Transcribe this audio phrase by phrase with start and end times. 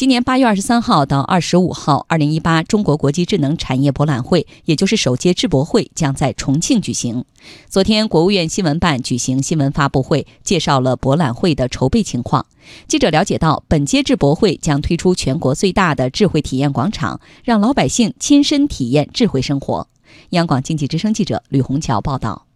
[0.00, 7.26] 今年八月二十三号到二十五号，二零一八中国国际智能产业博览会，也就是首届智博会，将在重庆举行。
[7.68, 12.46] 昨天，国务院新闻办举行新闻发布会，介绍了博览会的筹备情况。
[12.88, 19.86] 记者了解到，本届智博会将推出全国最大的智慧体验广场，让老百姓亲身体验智慧生活。
[20.30, 22.46] 央广经济之声记者吕红桥报道。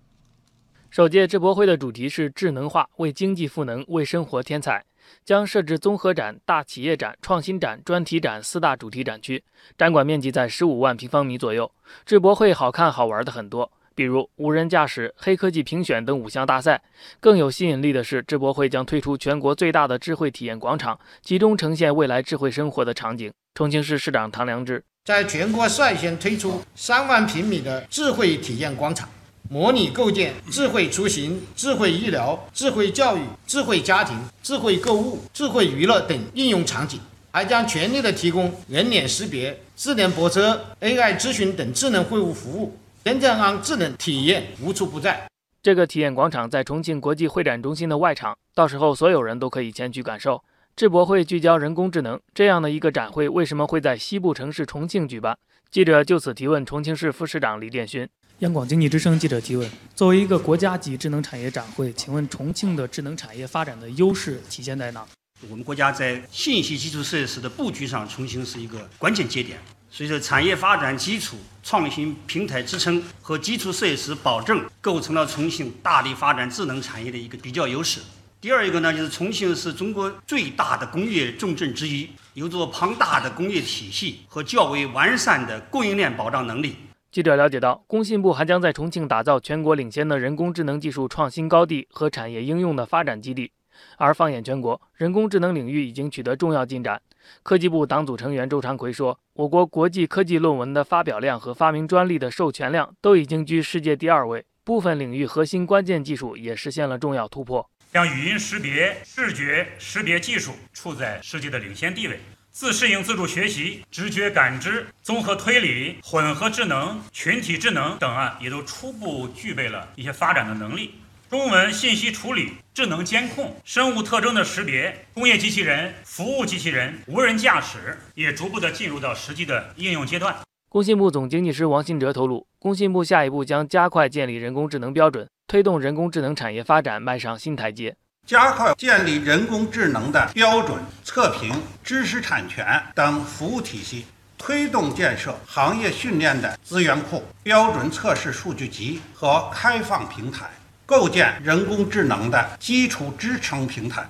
[0.89, 4.87] 首届智博会的主题是智能化，为经济赋能，为生活添彩。
[5.25, 9.43] 将设置综合展、大企业展、创新展、专题展四大主题展区，
[9.77, 11.71] 展馆面积在十五万平方米左右。
[12.05, 16.83] 智博会好看好玩的很多，比如无人驾驶、黑科技评选等五项大赛。
[17.21, 23.33] 更有吸引力的是，智博会将推出全国最大的智慧体验广场，集中呈现未来智慧生活的场景。
[23.55, 29.09] 重庆市市长唐良智在全国率先推出三万平米的智慧体验广场。
[29.51, 36.99] 模拟构建智慧出行、智慧医疗、智慧教育、智慧家庭、智慧购物、智慧娱乐等应用场景，
[37.31, 45.27] 还将全力的提供人脸识别、智能泊车、AI 咨询等智能会务服务，真正让智能体验无处不在。
[45.63, 50.43] 这个体验广场在重庆国际会展中心的外场，到时候所有人都可以前去感受。
[50.75, 55.39] 智博会聚焦人工智能这样的一个展会，为什么会在西部城市重庆举办？
[55.71, 58.09] 记者就此提问重庆市副市长李殿勋。
[58.45, 65.03] 央广经济之声记者提问：作为一个国家级智能产业展会，请问重庆的智能产业发展的优势体现在哪？
[65.49, 69.59] 我们国家在信息基础设施的布局上，重庆是一个关键节点。
[69.91, 78.01] 随着产业发展基础创新平台支撑和基础设施保证，构成了重庆大力发展智能产业的一个比较优势。
[78.43, 86.77] 第二一个呢，就是重庆是中国最大的工业重镇之一，有着庞大的工业体系和较为完善的供应链保障能力。
[87.15, 93.53] 记者了解到，工信部还将在重庆打造全国领先的人工智能技术创新高地和产业应用的发展基地。
[93.97, 97.01] 而放眼全国，人工智能领域已经取得重要进展。
[97.45, 112.19] 科技部党组成员周长奎说：“我国国际科技论文的发表量和发明专利的授权量都已经居世界第二位，部分领域核心关键技术也实现了重要突破，像语音识别、视觉识别技术处在世界的领先地位。”
[112.55, 120.95] 自适应自主学习、直觉感知、综合推理、混合智能、群体智能等啊，也都初步具备了一些发展的能力。
[121.29, 130.37] 中文信息处理、智能监控、生物特征的识别、工业机器人、服务机器人、无人驾驶也逐步的进入到实际的应用阶段。
[130.69, 137.97] 工信部总经济师王新哲透露，工信部下一步将加快建立人工智能标准，推动人工智能产业发展迈上新台阶。
[138.27, 141.53] 加快建立人工智能的标准、测评、
[141.83, 144.07] 知识产权等服务体系，
[144.39, 150.47] 推动建设行业训练的资源库、标准测试数据集和开放平台，
[150.87, 154.09] 构建人工智能的基础支撑平台。